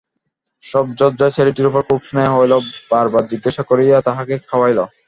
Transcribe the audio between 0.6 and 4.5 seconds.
সর্বজয়ার ছেলেটির উপর খুব স্নেহ হইল-বার বার জিজ্ঞাসা করিয়া তাহাকে